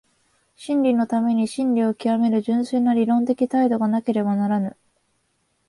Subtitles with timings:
[0.55, 4.75] 真理のために真理を究める純粋な理論的態度がなければならぬ。